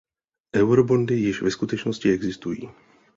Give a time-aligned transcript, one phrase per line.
[0.55, 2.69] Eurobondy již ve skutečnosti existují.